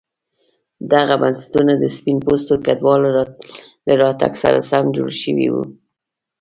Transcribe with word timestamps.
دغه 0.93 1.13
بنسټونه 1.21 1.73
د 1.77 1.83
سپین 1.95 2.17
پوستو 2.25 2.53
کډوالو 2.65 3.09
له 3.87 3.93
راتګ 4.01 4.31
سره 4.43 4.59
سم 4.69 4.83
جوړ 4.97 5.09
شوي 5.21 5.47
وو. 5.53 5.63